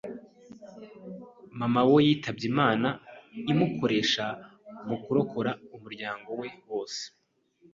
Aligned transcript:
maman 1.59 1.85
we 1.93 1.99
yitabye 2.07 2.45
Imana 2.51 2.87
imukoresha 3.51 4.25
mu 4.87 4.95
kurokora 5.03 5.51
umuryango 5.75 6.29
we 6.39 6.47
wose 6.69 7.01